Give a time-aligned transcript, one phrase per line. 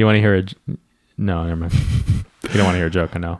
[0.00, 0.42] You want to hear a?
[0.42, 0.56] j-
[1.18, 1.74] No, never mind.
[1.74, 3.10] you don't want to hear a joke.
[3.14, 3.38] I know.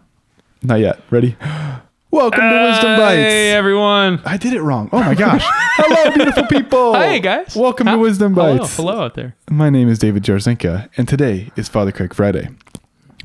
[0.62, 1.00] Not yet.
[1.08, 1.34] Ready?
[2.10, 3.14] Welcome to Wisdom Bytes.
[3.14, 4.20] Hey everyone.
[4.26, 4.90] I did it wrong.
[4.92, 5.42] Oh my gosh.
[5.48, 6.92] Hello, beautiful people.
[6.96, 7.56] Hey guys.
[7.56, 8.76] Welcome to Wisdom Hello, Bytes.
[8.76, 9.34] hello out there.
[9.50, 12.50] My name is David Jarzinka, and today is Father Craig Friday.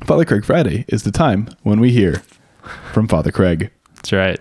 [0.06, 2.22] Father Craig Friday is the time when we hear
[2.94, 3.70] from Father Craig.
[3.96, 4.40] That's right.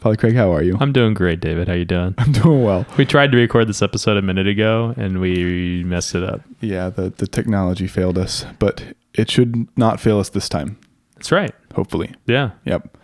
[0.00, 0.76] Father Craig, how are you?
[0.80, 1.66] I'm doing great, David.
[1.68, 2.14] How you doing?
[2.18, 2.86] I'm doing well.
[2.96, 6.40] We tried to record this episode a minute ago and we messed it up.
[6.60, 8.82] Yeah, the, the technology failed us, but
[9.14, 10.78] it should not fail us this time,
[11.16, 11.52] That's right.
[11.74, 12.14] hopefully.
[12.26, 12.50] Yeah.
[12.64, 12.96] Yep.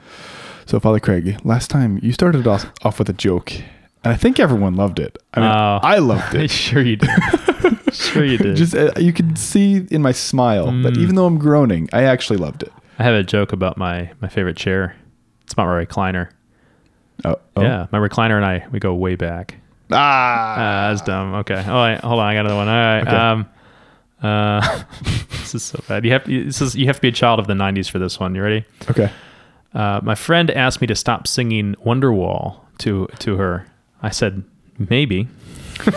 [0.67, 4.39] So, Father Craig, last time you started off, off with a joke, and I think
[4.39, 5.19] everyone loved it.
[5.35, 5.81] I mean, Oh.
[5.83, 6.49] I loved it.
[6.51, 7.11] sure you did.
[7.93, 8.57] sure you did.
[8.57, 10.99] Just uh, you could see in my smile that Mm.
[10.99, 12.73] even though I'm groaning, I actually loved it.
[13.01, 14.95] I have a joke about my my favorite chair.
[15.43, 16.31] It's my recliner.
[17.25, 17.63] Oh, oh.
[17.63, 19.57] Yeah, my recliner and I we go way back.
[19.93, 20.55] Ah.
[20.57, 21.35] Ah, that's dumb.
[21.35, 21.63] Okay.
[21.67, 22.27] Oh, wait, hold on.
[22.27, 22.69] I got another one.
[22.69, 23.03] All right.
[23.03, 23.17] Okay.
[23.17, 23.49] Um,
[24.23, 24.83] uh,
[25.31, 26.05] this is so bad.
[26.05, 27.99] You have to, this is you have to be a child of the '90s for
[27.99, 28.35] this one.
[28.35, 28.65] You ready?
[28.91, 29.11] Okay.
[29.75, 33.67] Uh, my friend asked me to stop singing Wonderwall to to her.
[34.03, 34.43] I said
[34.79, 35.29] maybe.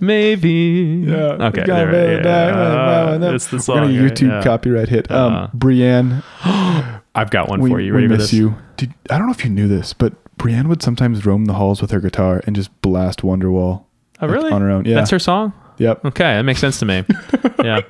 [0.00, 1.04] maybe.
[1.06, 1.16] Yeah.
[1.48, 1.64] Okay.
[1.64, 1.90] There,
[2.20, 2.24] it.
[2.24, 2.30] yeah.
[2.30, 3.76] Uh, Uh, it's the We're song.
[3.78, 4.42] gonna yeah, YouTube yeah.
[4.42, 5.10] copyright hit.
[5.10, 6.22] Um, Uh, Brienne,
[7.18, 7.92] I've got one we, for you.
[7.92, 8.32] we Ready for miss this?
[8.34, 8.54] you.
[8.76, 11.80] Did, I don't know if you knew this, but Brienne would sometimes roam the halls
[11.82, 13.84] with her guitar and just blast Wonderwall.
[14.20, 14.50] Oh, like, really?
[14.50, 14.84] on her own.
[14.84, 14.94] Yeah.
[14.96, 15.52] That's her song.
[15.78, 16.04] Yep.
[16.06, 17.04] Okay, that makes sense to me.
[17.64, 17.80] yeah.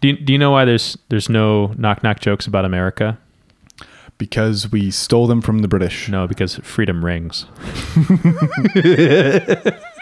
[0.00, 3.18] Do you, do you know why there's there's no knock knock jokes about America?
[4.18, 6.08] Because we stole them from the British.
[6.08, 7.46] No, because freedom rings.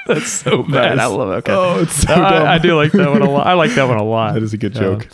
[0.07, 0.99] That's so bad.
[0.99, 1.35] I love it.
[1.37, 1.53] Okay.
[1.53, 2.47] Oh, it's so I, dumb.
[2.49, 3.47] I do like that one a lot.
[3.47, 4.35] I like that one a lot.
[4.35, 4.81] That is a good Yeah.
[4.81, 5.09] joke.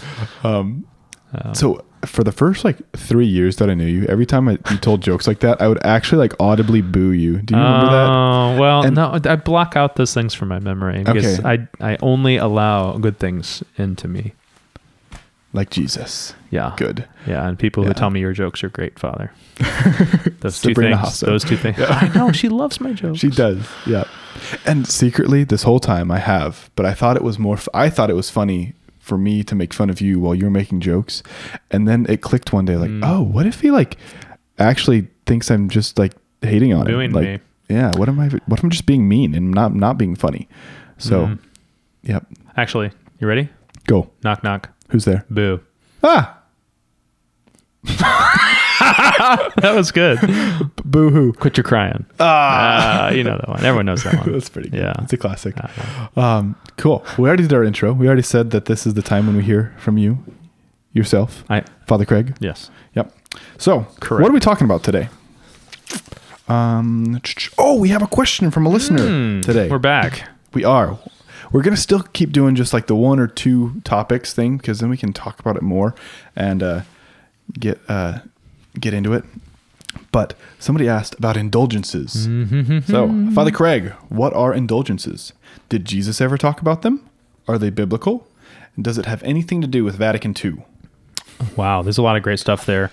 [0.44, 0.86] Um,
[1.32, 4.52] Um, so for the first like three years that I knew you, every time I,
[4.70, 7.38] you told jokes like that, I would actually like audibly boo you.
[7.42, 8.08] Do you remember that?
[8.10, 11.66] Oh well, And- no, I block out those things from my memory because Okay.
[11.80, 14.32] I I only allow good things into me.
[15.54, 16.34] Like Jesus.
[16.50, 17.06] Yeah, Good.
[17.26, 17.88] Yeah, and people Yeah.
[17.88, 19.32] who tell me your jokes are great, Father.
[20.40, 20.96] Those two things.
[20.96, 21.26] Hasso.
[21.26, 21.78] Those two things.
[21.80, 23.18] I know she loves my jokes.
[23.20, 23.66] She does.
[23.86, 24.04] Yeah.
[24.66, 27.56] And secretly, this whole time I have, but I thought it was more.
[27.56, 28.74] F- I thought it was funny
[29.08, 31.22] for me to make fun of you while you're making jokes,
[31.70, 33.00] and then it clicked one day, like, Mm.
[33.02, 33.96] oh, what if he like
[34.58, 37.12] actually thinks I'm just like hating on Booing him?
[37.16, 37.38] Like, me.
[37.68, 37.90] yeah.
[37.96, 38.28] What am I?
[38.46, 40.46] What if I'm just being mean and not not being funny?
[40.98, 41.38] So, Mhm.
[42.02, 42.26] yep.
[42.56, 43.48] Actually, you ready?
[43.86, 44.10] Go.
[44.22, 44.68] Knock knock.
[44.90, 45.24] Who's there?
[45.30, 45.60] Boo.
[46.02, 46.38] Ah,
[49.56, 50.18] That was good.
[50.84, 51.32] boo hoo.
[51.32, 52.06] Quit your crying.
[52.20, 53.64] Ah, you know that one.
[53.64, 54.32] Everyone knows that one.
[54.32, 54.78] That's pretty good.
[54.80, 54.92] Yeah.
[55.02, 55.54] It's a classic.
[55.58, 57.04] Ah, Um, cool.
[57.18, 57.92] We already did our intro.
[57.92, 60.18] We already said that this is the time when we hear from you,
[60.92, 62.36] yourself, I Father Craig.
[62.40, 62.70] yes.
[62.94, 63.12] Yep.
[63.58, 64.22] So, Correct.
[64.22, 65.08] what are we talking about today?
[66.48, 67.20] Um.
[67.58, 69.68] Oh, we have a question from a listener Hmm, today.
[69.68, 70.28] We're back.
[70.54, 70.98] We are.
[71.52, 74.88] We're gonna still keep doing just like the one or two topics thing because then
[74.88, 75.94] we can talk about it more
[76.34, 76.80] and uh,
[77.58, 78.20] get uh,
[78.80, 79.24] get into it.
[80.12, 82.28] But somebody asked about indulgences.
[82.28, 82.80] Mm-hmm.
[82.90, 85.32] So, Father Craig, what are indulgences?
[85.68, 87.08] Did Jesus ever talk about them?
[87.46, 88.26] Are they biblical?
[88.76, 90.64] And does it have anything to do with Vatican II?
[91.56, 92.90] Wow, there's a lot of great stuff there.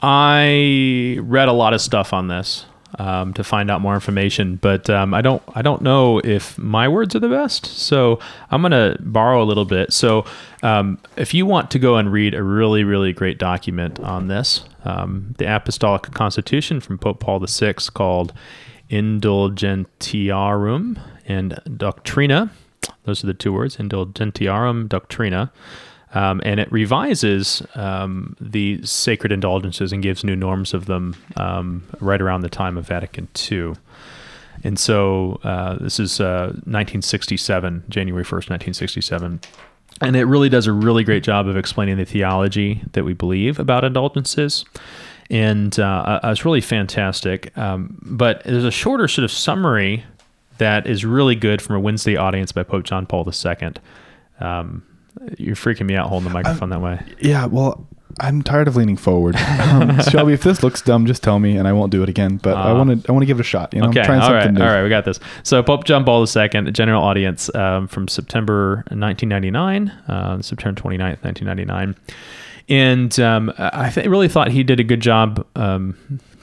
[0.00, 2.66] I read a lot of stuff on this
[2.98, 6.88] um, to find out more information, but um, I don't I don't know if my
[6.88, 7.66] words are the best.
[7.66, 8.18] So
[8.50, 9.92] I'm gonna borrow a little bit.
[9.92, 10.24] So
[10.62, 14.64] um, if you want to go and read a really really great document on this,
[14.84, 18.32] um, the Apostolic Constitution from Pope Paul VI called
[18.90, 22.50] Indulgentiarum and Doctrina.
[23.04, 25.50] Those are the two words, Indulgentiarum Doctrina.
[26.16, 31.86] Um, and it revises um, the sacred indulgences and gives new norms of them um,
[32.00, 33.74] right around the time of Vatican II.
[34.64, 39.40] And so uh, this is uh, 1967, January 1st, 1967.
[40.00, 43.58] And it really does a really great job of explaining the theology that we believe
[43.58, 44.64] about indulgences.
[45.28, 47.56] And uh, uh, it's really fantastic.
[47.58, 50.02] Um, but there's a shorter sort of summary
[50.56, 53.72] that is really good from a Wednesday audience by Pope John Paul II.
[54.40, 54.82] Um,
[55.38, 57.00] you're freaking me out holding the microphone that way.
[57.20, 57.86] Yeah, well,
[58.20, 59.36] I'm tired of leaning forward.
[59.36, 62.38] Um, Shelby, if this looks dumb, just tell me, and I won't do it again.
[62.38, 63.74] But I Uh, want to, I want to give it a shot.
[63.74, 64.74] You know, Okay, I'm trying all right, something all new.
[64.74, 65.20] right, we got this.
[65.42, 71.94] So Pope John Paul II, general audience um, from September 1999, uh, September 29th, 1999.
[72.68, 75.46] And um, I th- really thought he did a good job.
[75.54, 75.96] Um,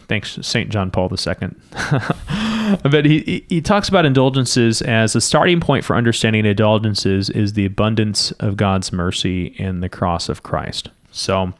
[0.07, 0.69] thanks, St.
[0.69, 1.49] John Paul II.
[2.83, 7.65] but he, he- talks about indulgences as a starting point for understanding indulgences is the
[7.65, 10.89] abundance of God's mercy in the cross of Christ.
[11.11, 11.53] So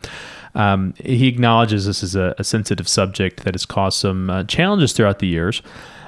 [0.56, 4.94] um, he acknowledges this is a, a sensitive subject that has caused some uh, challenges
[4.94, 5.62] throughout the years.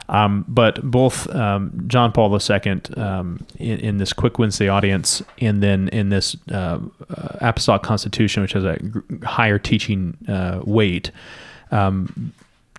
[0.08, 5.64] Um, but both um, John Paul II um, in, in, this Quick Wednesday audience, and
[5.64, 6.80] then in this uh,
[7.10, 8.78] uh Apostolic Constitution, which has a
[9.24, 11.10] higher teaching uh, weight,
[11.72, 12.34] um,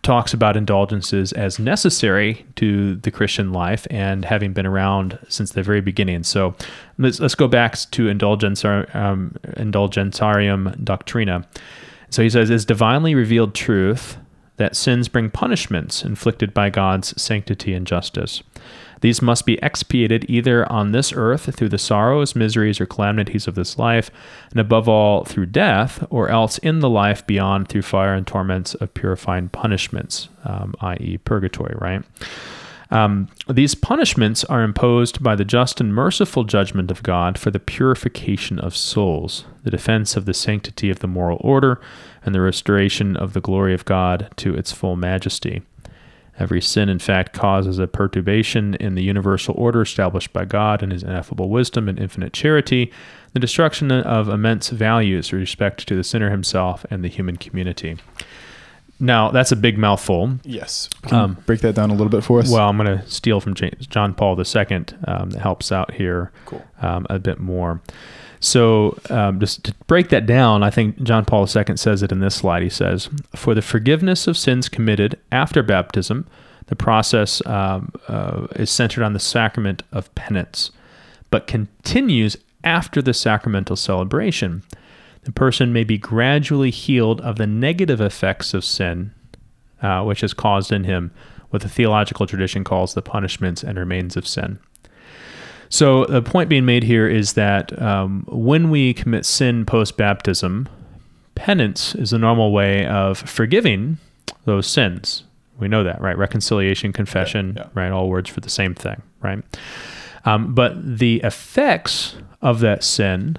[0.06, 5.64] talks about indulgences as necessary to the Christian life and having been around since the
[5.64, 6.22] very beginning.
[6.22, 6.54] So
[6.96, 11.44] let's, let's go back to indulgence, um, Indulgentiarum Doctrina.
[12.10, 14.16] So he says, is divinely revealed truth
[14.58, 18.44] that sins bring punishments inflicted by God's sanctity and justice.
[19.00, 23.54] These must be expiated either on this earth through the sorrows, miseries, or calamities of
[23.54, 24.10] this life,
[24.50, 28.75] and above all through death, or else in the life beyond through fire and torments
[28.75, 32.02] of purifying punishments, um, i.e., purgatory, right?
[32.90, 37.58] Um, these punishments are imposed by the just and merciful judgment of God for the
[37.58, 41.81] purification of souls, the defense of the sanctity of the moral order,
[42.25, 45.62] and the restoration of the glory of God to its full majesty.
[46.38, 50.90] Every sin, in fact, causes a perturbation in the universal order established by God in
[50.90, 52.92] his ineffable wisdom and infinite charity,
[53.32, 57.96] the destruction of immense values with respect to the sinner himself and the human community.
[58.98, 60.38] Now, that's a big mouthful.
[60.42, 60.88] Yes.
[61.10, 62.50] Um, break that down a little bit for us?
[62.50, 66.64] Well, I'm going to steal from John Paul II um, that helps out here cool.
[66.80, 67.82] um, a bit more.
[68.40, 72.20] So, um, just to break that down, I think John Paul II says it in
[72.20, 72.62] this slide.
[72.62, 76.26] He says, For the forgiveness of sins committed after baptism,
[76.66, 80.70] the process um, uh, is centered on the sacrament of penance,
[81.30, 84.62] but continues after the sacramental celebration.
[85.22, 89.12] The person may be gradually healed of the negative effects of sin,
[89.82, 91.10] uh, which is caused in him
[91.50, 94.58] what the theological tradition calls the punishments and remains of sin.
[95.68, 100.68] So the point being made here is that um, when we commit sin post baptism,
[101.34, 103.98] penance is a normal way of forgiving
[104.44, 105.24] those sins.
[105.58, 106.16] We know that, right?
[106.16, 107.68] Reconciliation, confession, yeah, yeah.
[107.74, 107.90] right?
[107.90, 109.42] All words for the same thing, right?
[110.24, 113.36] Um, but the effects of that sin,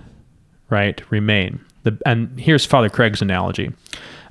[0.69, 1.59] right, remain.
[1.83, 3.71] The, and here's Father Craig's analogy.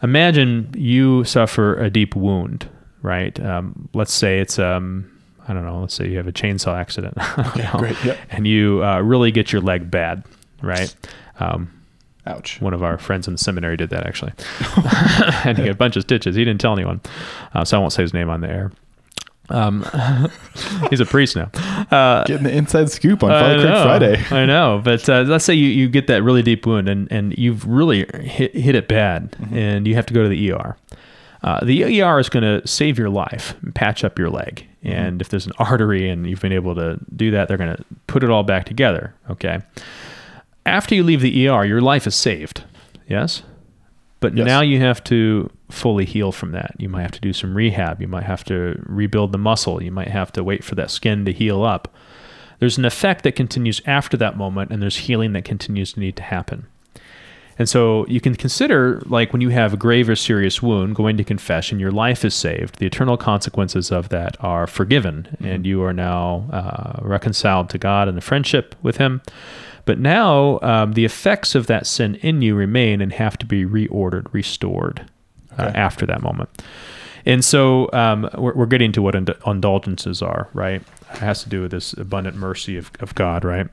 [0.03, 2.69] Imagine you suffer a deep wound,
[3.03, 3.39] right?
[3.41, 5.11] Um, let's say it's um,
[5.49, 8.19] I don't know, let's say you have a chainsaw accident, okay, great, yep.
[8.31, 10.25] and you uh, really get your leg bad,
[10.63, 10.95] right?
[11.39, 11.71] Um,
[12.27, 12.61] Ouch.
[12.61, 14.33] One of our friends in the seminary did that actually.
[15.45, 16.35] and he had a bunch of stitches.
[16.35, 17.01] He didn't tell anyone.
[17.55, 18.73] Uh, so I won't say his name on the air.
[19.49, 19.87] Um,
[20.91, 21.51] he's a priest now.
[21.93, 24.25] Uh, Getting the inside scoop on Father Friday.
[24.33, 27.33] I know, but uh, let's say you, you get that really deep wound and, and
[27.39, 29.57] you've really hit, hit it bad mm-hmm.
[29.57, 30.77] and you have to go to the ER.
[31.43, 34.67] Uh, the ER is going to save your life, patch up your leg.
[34.85, 34.93] Mm-hmm.
[34.93, 37.85] And if there's an artery and you've been able to do that, they're going to
[38.07, 39.15] put it all back together.
[39.31, 39.61] Okay.
[40.65, 42.65] After you leave the ER, your life is saved.
[43.09, 43.43] Yes.
[44.21, 44.47] But yes.
[44.47, 46.75] now you have to fully heal from that.
[46.79, 48.01] You might have to do some rehab.
[48.01, 49.83] You might have to rebuild the muscle.
[49.83, 51.95] You might have to wait for that skin to heal up.
[52.59, 56.17] There's an effect that continues after that moment, and there's healing that continues to need
[56.17, 56.67] to happen.
[57.59, 61.17] And so you can consider, like when you have a grave or serious wound, going
[61.17, 62.79] to confession, your life is saved.
[62.79, 65.47] The eternal consequences of that are forgiven, mm-hmm.
[65.47, 69.23] and you are now uh, reconciled to God and a friendship with Him.
[69.87, 73.65] But now um, the effects of that sin in you remain and have to be
[73.65, 75.09] reordered, restored
[75.59, 75.71] uh, okay.
[75.71, 76.51] uh, after that moment.
[77.25, 80.81] And so um, we're, we're, getting to what indulgences are, right?
[81.13, 83.67] It has to do with this abundant mercy of, of God, right?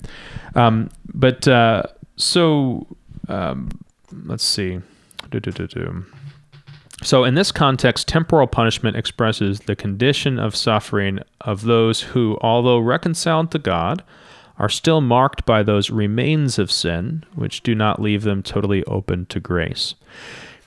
[0.55, 1.83] Um, but uh,
[2.15, 2.87] so
[3.27, 3.69] um,
[4.25, 4.79] let's see.
[7.01, 12.79] So, in this context, temporal punishment expresses the condition of suffering of those who, although
[12.79, 14.03] reconciled to God,
[14.57, 19.25] are still marked by those remains of sin, which do not leave them totally open
[19.27, 19.95] to grace.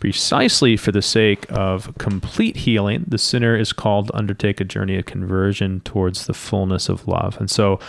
[0.00, 4.98] Precisely for the sake of complete healing, the sinner is called to undertake a journey
[4.98, 7.38] of conversion towards the fullness of love.
[7.38, 7.80] And so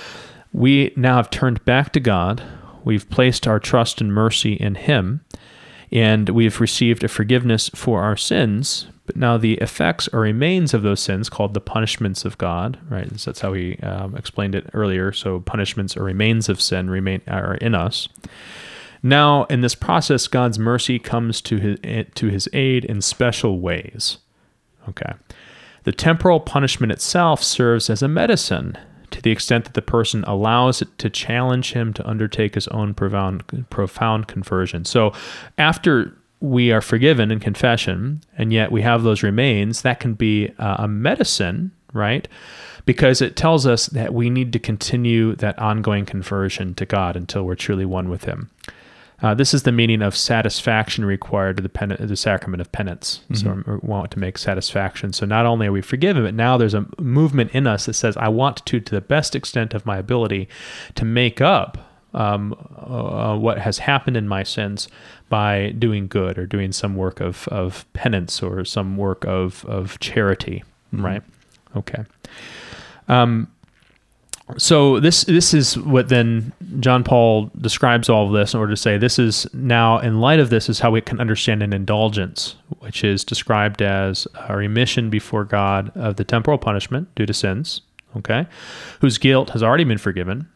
[0.54, 2.42] we now have turned back to God.
[2.88, 5.20] We've placed our trust and mercy in Him,
[5.92, 8.88] and we've received a forgiveness for our sins.
[9.06, 13.20] But now the effects or remains of those sins, called the punishments of God, right?
[13.20, 15.12] So that's how he um, explained it earlier.
[15.12, 18.08] So punishments or remains of sin remain are in us.
[19.04, 21.80] Now, in this process, God's mercy comes to his
[22.16, 24.20] to His aid in special ways.
[24.88, 25.12] Okay.
[25.84, 28.78] The temporal punishment itself serves as a medicine
[29.18, 32.94] to the extent that the person allows it to challenge him to undertake his own
[32.94, 34.86] profound, profound conversion.
[34.86, 35.12] So
[35.58, 40.54] after we are forgiven in confession, and yet we have those remains, that can be
[40.60, 42.28] uh, a medicine, right?
[42.86, 47.44] Because it tells us that we need to continue that ongoing conversion to God until
[47.44, 48.52] we're truly one with Him.
[49.22, 53.22] Uh, this is the meaning of satisfaction required to the, pen- the sacrament of penance.
[53.34, 55.12] So we want to make satisfaction.
[55.12, 58.16] So not only are we forgiven, but now there's a movement in us that says,
[58.18, 60.48] I want to, to the best extent of my ability,
[60.96, 61.80] to make up
[62.14, 64.88] um, uh, what has happened in my sins
[65.30, 70.00] by doing good or doing some work of, of penance or some work of, of
[70.00, 71.24] charity, right?
[71.76, 72.06] Okay.
[73.08, 73.52] Um,
[74.56, 78.78] so this this is what then John Paul describes all of this in order to
[78.78, 82.56] say this is now in light of this is how we can understand an indulgence,
[82.80, 87.82] which is described as a remission before God of the temporal punishment due to sins,
[88.16, 88.48] okay,
[89.02, 90.48] whose guilt has already been forgiven,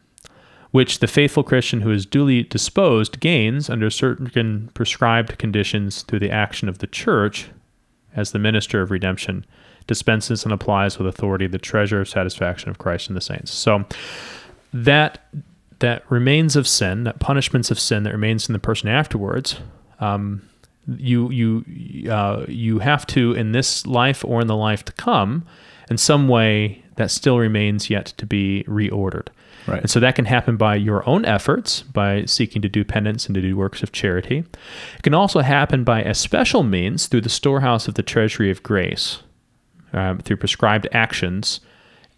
[0.70, 6.30] which the faithful Christian who is duly disposed gains under certain prescribed conditions through the
[6.30, 7.50] action of the church
[8.16, 9.44] as the minister of redemption
[9.86, 13.52] dispenses and applies with authority the treasure of satisfaction of Christ and the saints.
[13.52, 13.84] So
[14.72, 15.26] that
[15.78, 19.58] that remains of sin, that punishments of sin that remains in the person afterwards,
[20.00, 20.42] um,
[20.86, 25.44] you you uh, you have to in this life or in the life to come,
[25.90, 29.28] in some way that still remains yet to be reordered.
[29.66, 29.80] Right.
[29.80, 33.34] And so that can happen by your own efforts, by seeking to do penance and
[33.34, 34.38] to do works of charity.
[34.38, 38.62] It can also happen by a special means through the storehouse of the treasury of
[38.62, 39.22] grace,
[39.92, 41.60] um, through prescribed actions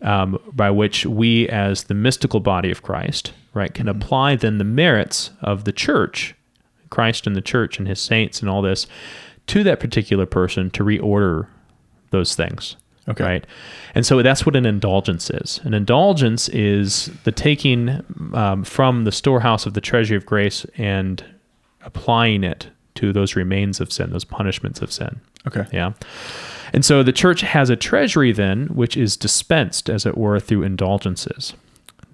[0.03, 4.65] um, by which we, as the mystical body of Christ, right, can apply then the
[4.65, 6.35] merits of the church,
[6.91, 8.87] Christ and the church and his saints and all this,
[9.49, 11.47] to that particular person to reorder
[12.11, 12.77] those things.
[13.09, 13.25] Okay.
[13.25, 13.47] Right.
[13.95, 15.61] And so that's what an indulgence is.
[15.65, 18.03] An indulgence is the taking
[18.33, 21.23] um, from the storehouse of the treasury of grace and
[21.83, 25.21] applying it to those remains of sin, those punishments of sin.
[25.47, 25.67] Okay.
[25.71, 25.93] Yeah.
[26.75, 30.65] And so the church has a treasury then, which is dispensed, as it were, through
[30.65, 31.55] indulgences.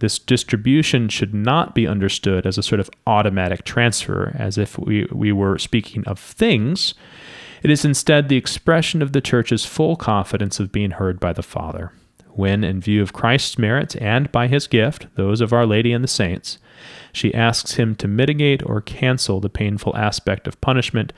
[0.01, 5.07] This distribution should not be understood as a sort of automatic transfer, as if we,
[5.13, 6.93] we were speaking of things.
[7.63, 11.43] It is instead the expression of the church's full confidence of being heard by the
[11.43, 11.93] Father.
[12.29, 16.05] When, in view of Christ's merits and by his gift, those of Our Lady and
[16.05, 16.59] the saints,
[17.15, 21.15] she asks him to mitigate or cancel the painful aspect of punishment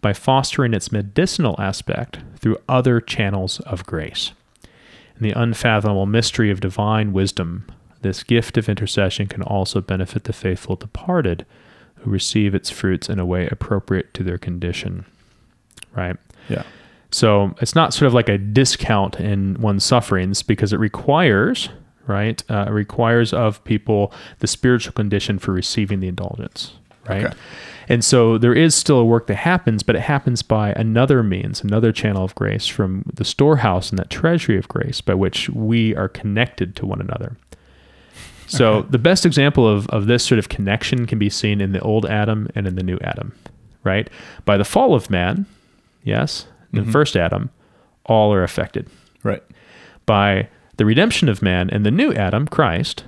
[0.00, 4.32] by fostering its medicinal aspect through other channels of grace.
[5.18, 7.66] In the unfathomable mystery of divine wisdom,
[8.02, 11.46] this gift of intercession can also benefit the faithful departed
[11.96, 15.06] who receive its fruits in a way appropriate to their condition.
[15.94, 16.16] Right?
[16.48, 16.64] Yeah.
[17.10, 21.70] So it's not sort of like a discount in one's sufferings because it requires,
[22.06, 22.42] right?
[22.50, 26.72] Uh, it requires of people the spiritual condition for receiving the indulgence,
[27.08, 27.24] right?
[27.26, 27.36] Okay.
[27.88, 31.62] And so there is still a work that happens, but it happens by another means,
[31.62, 35.94] another channel of grace from the storehouse and that treasury of grace by which we
[35.94, 37.36] are connected to one another.
[38.48, 41.80] So the best example of, of this sort of connection can be seen in the
[41.80, 43.32] old Adam and in the new Adam,
[43.82, 44.08] right?
[44.44, 45.46] By the fall of man,
[46.04, 46.92] yes, the mm-hmm.
[46.92, 47.50] first Adam,
[48.04, 48.88] all are affected.
[49.24, 49.42] Right.
[50.06, 53.04] By the redemption of man and the new Adam, Christ,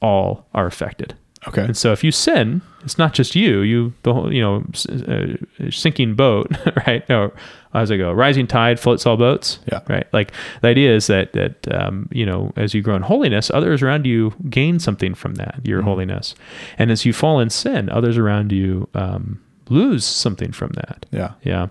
[0.00, 1.14] all are affected.
[1.48, 1.64] Okay.
[1.64, 4.64] And so if you sin, it's not just you, you the whole, you know,
[5.08, 6.50] uh, sinking boat,
[6.86, 7.08] right?
[7.08, 7.32] No,
[7.74, 8.12] as I go?
[8.12, 9.58] Rising tide floats all boats.
[9.70, 9.80] Yeah.
[9.88, 10.06] Right.
[10.12, 13.82] Like the idea is that that um, you know, as you grow in holiness, others
[13.82, 16.34] around you gain something from that, your holiness,
[16.78, 21.06] and as you fall in sin, others around you um, lose something from that.
[21.10, 21.32] Yeah.
[21.42, 21.68] Yeah.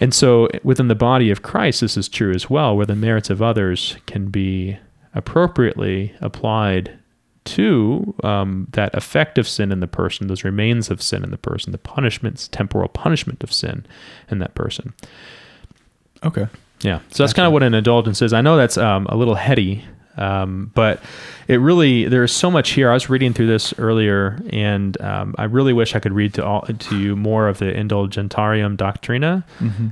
[0.00, 3.30] And so within the body of Christ, this is true as well, where the merits
[3.30, 4.78] of others can be
[5.14, 6.98] appropriately applied
[7.44, 11.38] to um, that effect of sin in the person, those remains of sin in the
[11.38, 13.86] person, the punishments, temporal punishment of sin
[14.30, 14.94] in that person.
[16.22, 16.46] Okay.
[16.80, 17.00] Yeah.
[17.10, 18.32] So that's kind of what an indulgence is.
[18.32, 19.84] I know that's um, a little heady,
[20.16, 21.02] um, but
[21.48, 22.90] it really there's so much here.
[22.90, 26.44] I was reading through this earlier, and um, I really wish I could read to
[26.44, 29.44] all to you more of the Indulgentiarum Doctrina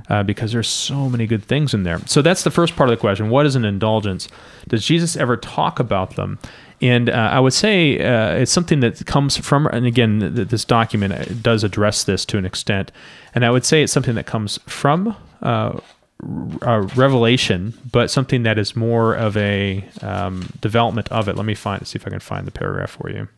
[0.09, 1.99] uh, because there's so many good things in there.
[2.05, 3.29] So that's the first part of the question.
[3.29, 4.27] What is an indulgence?
[4.67, 6.39] Does Jesus ever talk about them?
[6.83, 10.65] And uh, I would say uh, it's something that comes from, and again, th- this
[10.65, 12.91] document uh, does address this to an extent.
[13.33, 15.79] And I would say it's something that comes from uh,
[16.21, 21.37] revelation, but something that is more of a um, development of it.
[21.37, 23.29] Let me find see if I can find the paragraph for you.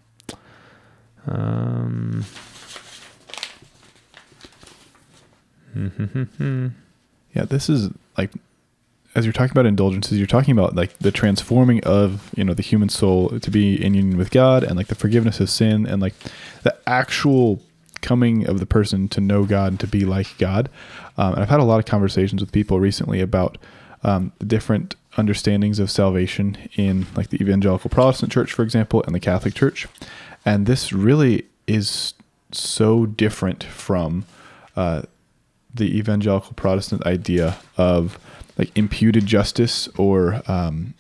[1.28, 2.26] Um,
[7.36, 8.32] Yeah, this is like
[9.16, 12.62] as you're talking about indulgences, you're talking about like the transforming of you know the
[12.62, 16.02] human soul to be in union with God and like the forgiveness of sin and
[16.02, 16.14] like
[16.64, 17.62] the actual
[18.02, 20.70] coming of the person to know God and to be like God.
[21.18, 23.58] Um, and I've had a lot of conversations with people recently about
[24.04, 29.16] um, the different understandings of salvation in like the evangelical Protestant church, for example, and
[29.16, 29.88] the Catholic church.
[30.46, 32.14] And this really is
[32.52, 34.26] so different from
[34.76, 35.04] uh,
[35.74, 38.20] the evangelical Protestant idea of
[38.58, 40.94] like imputed justice or um,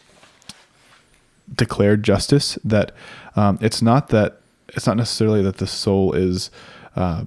[1.53, 2.91] declared justice that
[3.35, 6.49] um, it's not that it's not necessarily that the soul is
[6.95, 7.23] uh,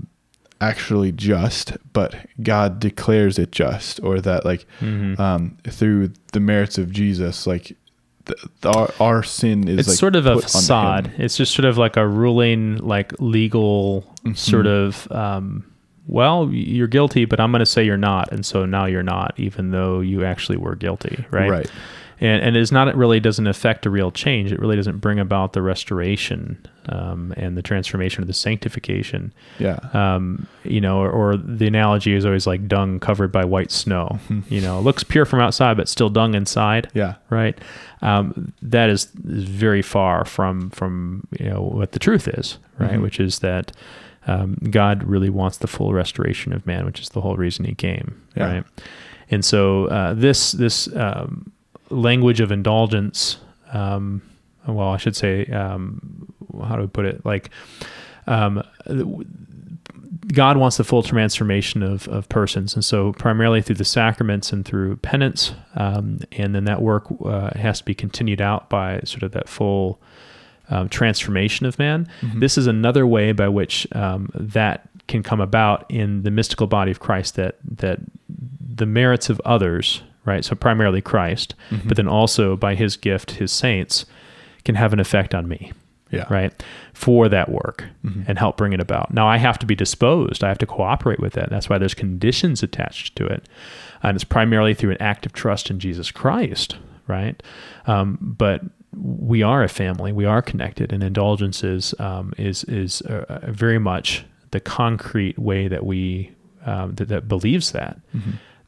[0.60, 5.20] actually just, but God declares it just, or that like Mm-hmm.
[5.20, 7.76] um, through the merits of Jesus, like
[8.24, 11.12] the, the, our, our sin is it's like sort of a facade.
[11.16, 14.34] It's just sort of like a ruling, like legal Mm-hmm.
[14.34, 15.10] sort of.
[15.12, 15.64] Um,
[16.08, 19.34] well, you're guilty, but I'm going to say you're not, and so now you're not,
[19.36, 21.50] even though you actually were guilty, right?
[21.50, 21.70] Right.
[22.20, 22.88] And and it's not.
[22.88, 24.50] It really doesn't affect a real change.
[24.50, 29.32] It really doesn't bring about the restoration um, and the transformation of the sanctification.
[29.60, 29.78] Yeah.
[29.92, 34.18] Um, you know, or, or the analogy is always like dung covered by white snow.
[34.28, 34.40] Mm-hmm.
[34.52, 37.16] You know, it looks pure from outside, but still dung inside yeah.
[37.30, 37.56] right?
[38.02, 42.94] Um, that is, is very far from from you know what the truth is, right?
[42.94, 43.02] Mhm.
[43.02, 43.70] Which is that
[44.28, 47.74] um, God really wants the full restoration of man, which is the whole reason He
[47.74, 48.52] came, Yeah.
[48.52, 48.64] right?
[49.30, 51.50] And so uh, this this um,
[51.90, 53.38] language of indulgence,
[53.72, 54.22] um,
[54.66, 56.32] well, I should say, um,
[56.64, 57.24] how do we put it?
[57.26, 57.50] Like
[58.26, 58.62] um,
[60.32, 62.74] God wants the full transformation of, of persons.
[62.74, 65.52] And so, primarily through the sacraments and through penance.
[65.74, 69.48] Um, and then that work uh, has to be continued out by sort of that
[69.48, 70.00] full
[70.70, 72.08] um, transformation of man.
[72.36, 76.90] This is another way by which um, that can come about in the mystical body
[76.90, 80.44] of Christ that, that the merits of others, right?
[80.44, 81.54] So, primarily Christ,
[81.86, 84.04] but then also by his gift, his saints,
[84.64, 85.72] can have an effect on me
[86.10, 86.26] Yeah.
[86.30, 86.52] right
[86.92, 87.84] for that work
[88.26, 89.12] and help bring it about.
[89.14, 90.42] Now i have to be disposed.
[90.44, 91.48] I have to cooperate with that.
[91.50, 93.48] That's why there's conditions attached to it.
[94.02, 97.42] And it's primarily through an act of trust in jesus christ right?
[97.86, 98.60] Um, but
[99.00, 103.78] we are a family we are connected and indulgences um, is is uh, uh, very
[103.78, 106.32] much the concrete way that we
[106.64, 107.98] um, that, that believes that.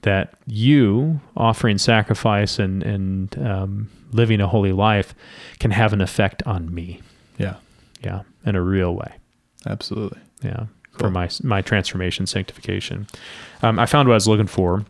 [0.02, 5.14] That you offering sacrifice and and um, living a holy life
[5.58, 7.00] can have an effect on me.
[7.36, 7.56] Yeah.
[8.02, 9.14] yeah in a real way.
[9.66, 10.20] Absolutely.
[10.42, 10.66] yeah
[10.98, 13.06] for my my transformation sanctification.
[13.62, 14.84] Um, i found what i was looking for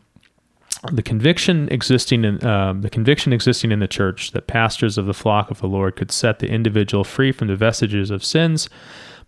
[0.92, 5.14] the conviction existing in um, the conviction existing in the church that pastors of the
[5.14, 8.68] flock of the lord could set the individual free from the vestiges of sins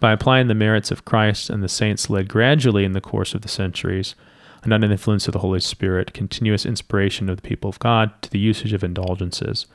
[0.01, 3.43] by applying the merits of christ and the saints led gradually in the course of
[3.43, 4.15] the centuries
[4.63, 8.11] and under the influence of the holy spirit continuous inspiration of the people of god
[8.23, 9.67] to the usage of indulgences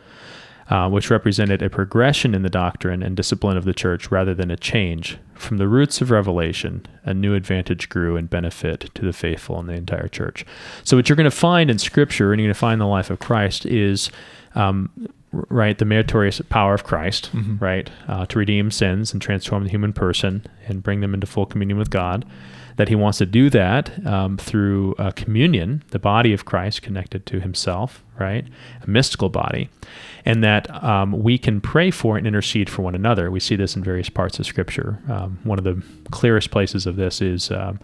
[0.69, 4.51] uh, which represented a progression in the doctrine and discipline of the church rather than
[4.51, 5.17] a change.
[5.35, 9.67] From the roots of revelation, a new advantage grew and benefit to the faithful in
[9.67, 10.45] the entire church.
[10.83, 12.87] So, what you're going to find in Scripture and you're going to find in the
[12.87, 14.09] life of Christ is.
[14.55, 14.89] Um,
[15.33, 19.91] Right, the meritorious power of Christ, right, uh, to redeem sins and transform the human
[19.91, 22.25] person and bring them into full communion with God.
[22.77, 27.25] That he wants to do that um, through uh, communion, the body of Christ connected
[27.25, 28.47] to himself, right,
[28.81, 29.69] a mystical body,
[30.23, 33.29] and that um, we can pray for and intercede for one another.
[33.29, 35.01] We see this in various parts of Scripture.
[35.09, 37.79] Um, one of the clearest places of this is um,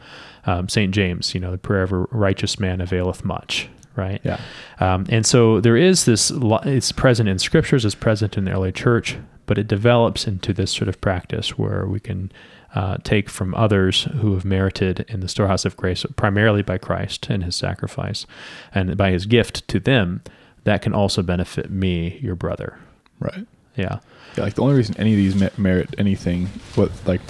[0.46, 1.34] um, Saint James.
[1.34, 3.68] You know, the prayer of a righteous man availeth much.
[3.96, 4.22] Right.
[4.24, 4.40] Yeah.
[4.80, 6.32] Um, and so there is this.
[6.32, 7.86] It's present in Scriptures.
[7.86, 11.86] It's present in the early church, but it develops into this sort of practice where
[11.86, 12.32] we can.
[12.76, 17.28] Uh, take from others who have merited in the storehouse of grace, primarily by Christ
[17.30, 18.26] and his sacrifice,
[18.74, 20.24] and by his gift to them,
[20.64, 22.80] that can also benefit me, your brother.
[23.20, 23.46] Right.
[23.76, 24.00] Yeah.
[24.36, 27.22] Yeah, like the only reason any of these merit anything, what like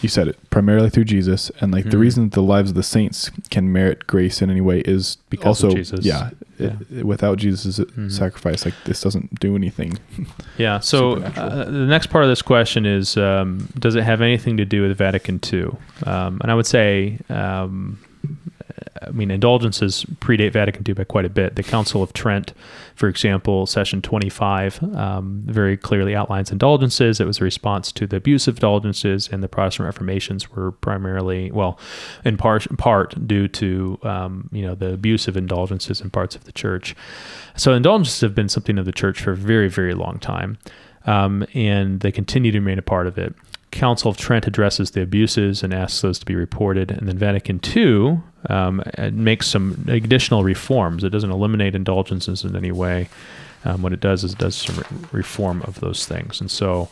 [0.00, 2.00] you said it primarily through Jesus, and like the Mhm.
[2.00, 5.62] reason that the lives of the saints can merit grace in any way is Because
[5.62, 6.04] of also Jesus.
[6.04, 8.10] yeah, it- it- without Jesus' Mhm.
[8.10, 9.98] sacrifice, like this doesn't do anything.
[10.58, 10.80] Yeah.
[10.80, 14.64] So uh, the next part of this question is um, Does it have anything to
[14.66, 15.70] do with Vatican II?
[16.04, 17.98] Um, and I would say, um,
[19.02, 21.56] I mean, indulgences predate Vatican II by quite a bit.
[21.56, 22.52] The Council of Trent,
[22.94, 27.20] for example, session 25, um, very clearly outlines indulgences.
[27.20, 31.50] It was a response to the abuse of indulgences, and the Protestant Reformations were primarily,
[31.50, 31.78] well,
[32.24, 36.44] in part, part due to, um, you know, the abuse of indulgences in parts of
[36.44, 36.94] the church.
[37.56, 40.58] So indulgences have been something of the church for a very, very long time,
[41.06, 43.34] um, and they continue to remain a part of it.
[43.70, 47.60] Council of Trent addresses the abuses and asks those to be reported, and then Vatican
[47.74, 51.04] II um, makes some additional reforms.
[51.04, 53.08] It doesn't eliminate indulgences in any way.
[53.64, 56.88] Um, what it does is it does some re- reform of those things, and so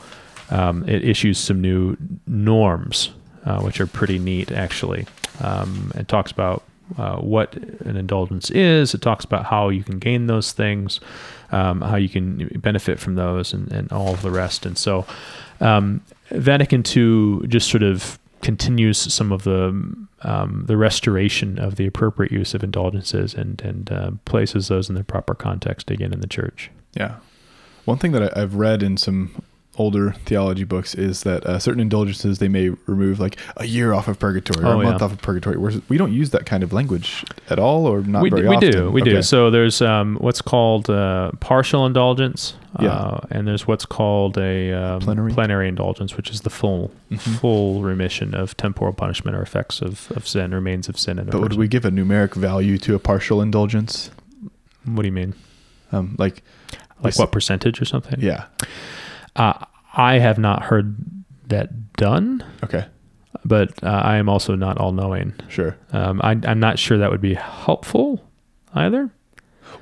[0.50, 3.10] um, it issues some new norms,
[3.44, 5.06] uh, which are pretty neat actually.
[5.40, 6.62] Um, it talks about
[6.96, 8.94] uh, what an indulgence is.
[8.94, 11.00] It talks about how you can gain those things,
[11.52, 14.64] um, how you can benefit from those, and, and all of the rest.
[14.64, 15.06] And so,
[15.60, 19.68] um, Vatican II just sort of continues some of the
[20.22, 24.94] um, the restoration of the appropriate use of indulgences and and uh, places those in
[24.94, 26.70] their proper context again in the church.
[26.94, 27.16] Yeah.
[27.84, 29.42] One thing that I, I've read in some
[29.78, 34.08] older theology books is that uh, certain indulgences they may remove like a year off
[34.08, 35.04] of purgatory or Oh, a month yeah.
[35.06, 35.56] off of purgatory.
[35.56, 38.48] Whereas we don't use that kind of language at all, or not we, very d-
[38.48, 38.70] we often.
[38.72, 39.10] do we Okay.
[39.12, 42.88] do so there's um, what's called uh, partial indulgence Yeah.
[42.90, 45.68] uh, and there's what's called a um, Plenary.
[45.68, 47.38] indulgence which is the full Mhm.
[47.40, 51.54] full remission of temporal punishment or effects of, of sin remains of sin But would
[51.54, 54.10] we give a numeric value to a partial indulgence?
[54.84, 55.34] what do you mean
[55.92, 56.42] Um, like,
[57.02, 58.44] like what percentage or something yeah.
[59.38, 60.96] Uh, i have not heard
[61.46, 62.84] that done Okay.
[63.44, 65.76] but uh, i am also not all-knowing Sure.
[65.92, 68.22] um, I, i'm not sure that would be helpful
[68.74, 69.10] either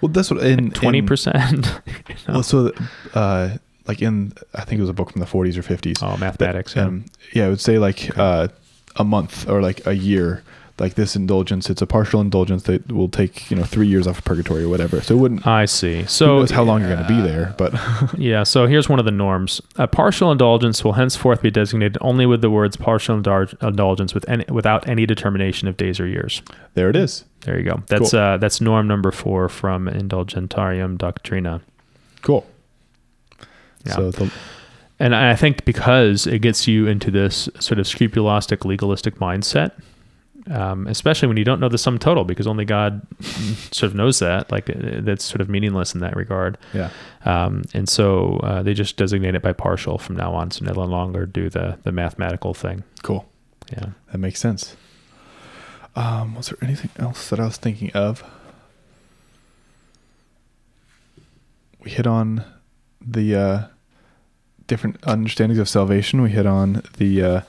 [0.01, 1.81] Well, that's what in in- 20%
[2.29, 2.73] Well, so
[3.15, 6.03] uh, like in I think it was a book from the 40s or 50s.
[6.03, 6.85] oh mathematics yeah.
[6.87, 8.49] Um, yeah, it would say like uh,
[8.97, 10.43] a month or like a year.
[10.79, 14.19] Like this indulgence, it's a partial indulgence that will take you know three years off
[14.19, 15.01] of purgatory or whatever.
[15.01, 15.47] So it wouldn't.
[15.47, 16.03] I see.
[16.03, 17.55] who So knows how long you're going to be there?
[17.57, 17.73] But
[18.19, 19.63] Yeah, so here's one of the norms.
[19.77, 24.29] A partial indulgence will henceforth be designated only with the words partial indul- indulgence with
[24.29, 26.43] any, without any determination of days or years.
[26.75, 27.25] there it is.
[27.41, 27.83] There you go.
[27.87, 28.21] That's Cool.
[28.21, 31.63] uh, that's norm number four from Indulgentiarum Doctrina.
[32.21, 32.45] Cool.
[33.87, 33.93] Yeah.
[33.95, 34.31] So the,
[34.99, 39.73] And I think because it gets you into this sort of scrupulostic, legalistic mindset,
[40.51, 43.07] um, especially when you don't know the sum total, because only God
[43.73, 44.51] sort of knows that.
[44.51, 46.59] Like uh, that's sort of meaningless in that regard.
[46.73, 46.91] yeah.
[47.25, 50.73] Um, and so uh, they just designate it by partial from now on, so no
[50.73, 52.85] longer do the the mathematical thing.
[53.03, 53.27] Cool.
[53.73, 53.91] Yeah.
[54.13, 54.77] That makes sense.
[55.97, 58.23] Um, was there anything else that I was thinking of?
[61.83, 62.45] We hit on
[63.01, 63.67] the uh,
[64.67, 66.21] different understandings of salvation.
[66.21, 67.41] We hit on the uh,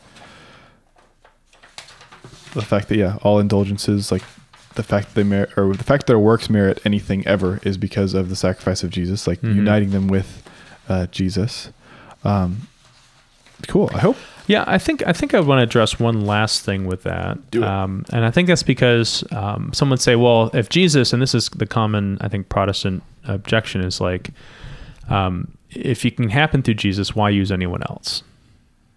[2.53, 4.23] the fact that yeah, all indulgences like
[4.75, 7.77] the fact that they merit or the fact that their works merit anything ever is
[7.77, 9.55] because of the sacrifice of Jesus, like Mhm.
[9.55, 10.43] uniting them with
[10.87, 11.69] uh, Jesus.
[12.23, 12.67] Um,
[13.67, 13.89] cool.
[13.93, 17.03] I hope Yeah, I think I think I want to address one last thing with
[17.03, 17.67] that, Do it.
[17.67, 21.35] Um, and I think that's because um, someone would say, well, if Jesus, and this
[21.35, 24.29] is the common, I think, Protestant objection is like,
[25.09, 28.23] um, if it can happen through Jesus, why use anyone else?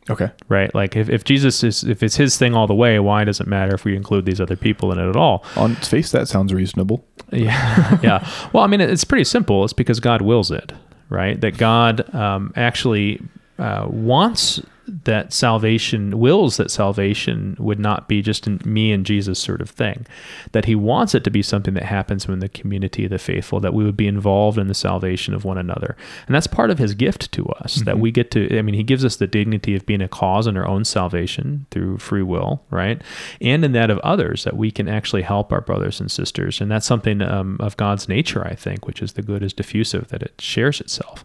[0.09, 0.31] Okay.
[0.49, 0.75] Right?
[0.75, 3.47] Like, if, if Jesus is, if it's his thing all the way, why does it
[3.47, 5.45] matter if we include these other people in it at all?
[5.57, 7.05] On its face, that sounds reasonable.
[7.31, 8.29] Yeah, yeah.
[8.53, 9.63] Well, I mean, it's pretty simple.
[9.65, 10.73] It's because God wills it,
[11.11, 11.41] right?
[11.41, 13.21] That God um, actually
[13.59, 14.61] uh, wants
[15.05, 20.07] that salvation, wills that salvation would not be just me and Jesus sort of thing.
[20.53, 23.61] That He wants it to be something that happens in the community of the faithful.
[23.61, 26.79] That we would be involved in the salvation of one another, and that's part of
[26.79, 27.77] His gift to us.
[27.77, 28.59] That we get to.
[28.59, 31.67] I mean, He gives us the dignity of being a cause in our own salvation
[31.71, 33.01] through free will, right?
[33.41, 36.61] And in that of others, that we can actually help our brothers and sisters.
[36.61, 40.09] And that's something um, of God's nature, I think, which is the good is diffusive,
[40.09, 41.25] that it shares itself.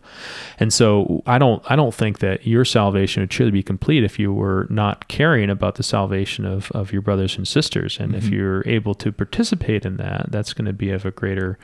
[0.60, 4.20] And so I don't, I don't think that your salvation would truly be complete if
[4.20, 7.98] you were not caring about the salvation of, of your brothers and sisters.
[8.00, 11.58] And if you're able to participate in that, that's going to be of a greater,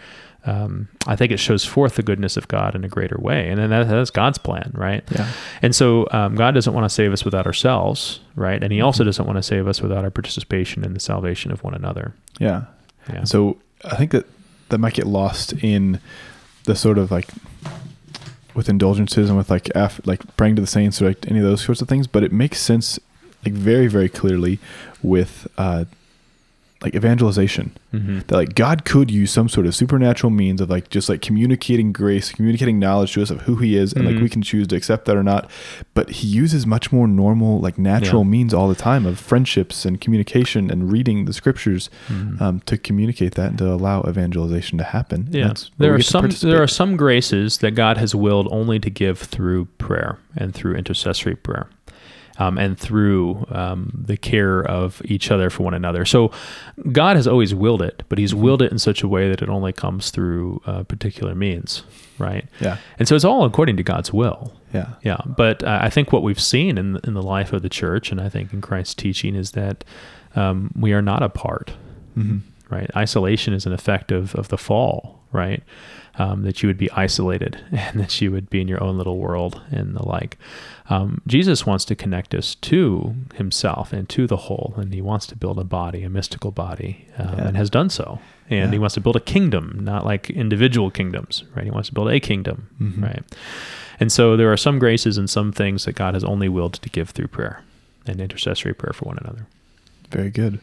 [0.45, 3.49] um, I think it shows forth the goodness of God in a greater way.
[3.49, 5.03] And then that, that's God's plan, right?
[5.11, 5.29] Yeah.
[5.61, 8.63] And so um, God doesn't want to save us without ourselves, right?
[8.63, 11.61] And He also doesn't want to save us without our participation in the salvation of
[11.61, 12.13] one another.
[12.39, 12.63] Yeah.
[13.09, 13.25] Yeah.
[13.25, 14.27] So I think that
[14.69, 15.99] that might get lost in
[16.63, 17.27] the sort of like
[18.53, 21.45] with indulgences and with like af- like praying to the saints or like any of
[21.45, 22.99] those sorts of things, but it makes sense
[23.45, 24.59] like very very clearly
[25.01, 25.85] with uh
[26.81, 30.89] like evangelization hmm that like God could use some sort of supernatural means of like
[30.89, 34.13] just like communicating grace, communicating knowledge to us of who He is, and Mhm.
[34.13, 35.49] like we can choose to accept that or not.
[35.93, 38.29] But He uses much more normal, like natural Yeah.
[38.29, 42.41] means all the time of friendships and communication and reading the scriptures Mhm.
[42.41, 45.27] um, to communicate that and to allow evangelization to happen.
[45.31, 49.19] Yeah, there are some there are some graces that God has willed only to give
[49.19, 51.67] through prayer and through intercessory prayer,
[52.41, 56.05] um, and through um, the care of each other for one another.
[56.05, 56.31] So
[56.91, 58.41] God has always willed it, but He's Mhm.
[58.43, 61.83] willed it in such a way that it only comes through uh, particular means,
[62.17, 62.45] right?
[62.59, 64.53] yeah, And so it's all according to God's will.
[64.73, 67.69] yeah, Yeah, but uh, I think what we've seen in in the life of the
[67.69, 69.83] church, and I think in Christ's teaching, is that
[70.35, 71.73] um, we are not apart
[72.15, 72.37] hmm
[72.69, 72.89] right?
[72.95, 75.61] Isolation is an effect of, of the fall, right?
[76.19, 79.17] Um, that you would be isolated and that you would be in your own little
[79.17, 80.37] world and the like.
[80.89, 85.25] Um, Jesus wants to connect us to himself and to the whole, and he wants
[85.27, 87.47] to build a body, a mystical body, um, Yeah.
[87.47, 88.19] and has done so.
[88.49, 88.71] And Yeah.
[88.71, 91.63] he wants to build a kingdom, not like individual kingdoms, right?
[91.63, 93.01] He wants to build a kingdom, Mhm.
[93.01, 93.23] right?
[93.97, 96.89] And so there are some graces and some things that God has only willed to
[96.89, 97.61] give through prayer.
[98.07, 99.45] and intercessory prayer for one another.
[100.09, 100.59] Very good.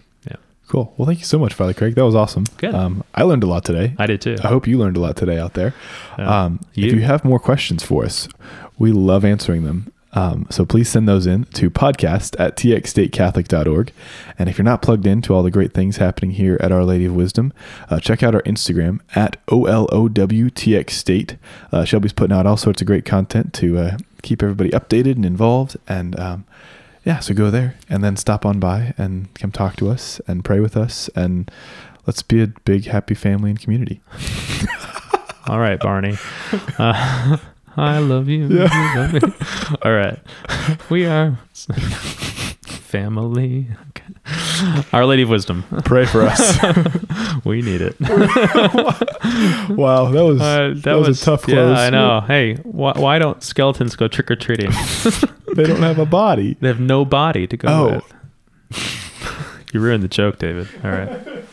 [0.69, 0.93] Cool.
[0.97, 1.95] Well, thank you so much, Father Craig.
[1.95, 2.45] That was awesome.
[2.59, 2.75] Good.
[2.75, 3.95] Um, I learned a lot today.
[3.99, 4.37] I did too.
[4.45, 5.73] I hope you learned a lot today out there.
[6.19, 8.29] Um, You- If you have more questions for us,
[8.79, 9.91] we love answering them.
[10.15, 13.93] Um, so please send those in to podcast at txstatecatholic.org.
[14.39, 16.85] And if you're not plugged in to all the great things happening here at Our
[16.85, 17.53] Lady of Wisdom,
[17.91, 21.37] uh, check out our Instagram at OLOWTXState.
[21.73, 25.27] Uh, Shelby's putting out all sorts of great content to uh, keep everybody updated and
[25.27, 25.77] involved.
[25.87, 26.45] And um,
[27.09, 30.45] yeah, so go there and then stop on by and come talk to us and
[30.45, 31.09] pray with us.
[31.17, 31.51] And
[32.07, 34.03] let's be a big, happy family and community.
[35.49, 36.19] All right, Barney.
[36.79, 37.37] Uh,
[37.77, 38.49] I love you.
[38.49, 39.13] Yeah.
[39.13, 39.79] you love.
[39.83, 40.19] All right.
[40.91, 41.39] We are
[42.63, 43.69] family.
[43.91, 44.18] Okay.
[44.93, 45.65] Our Lady of Wisdom.
[45.85, 46.59] Pray for us.
[47.45, 47.99] We need it.
[49.71, 51.77] wow, that was Uh, that, was, a tough close.
[51.77, 52.21] Yeah, I know.
[52.21, 54.71] Hey, why, why don't skeletons go trick or treating?
[55.55, 56.57] They don't have a body.
[56.61, 58.03] they have no body to go Oh.
[58.71, 59.67] with.
[59.73, 60.69] you ruined the joke, David.
[60.85, 61.45] All right.